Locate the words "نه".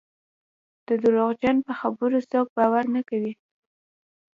2.95-3.01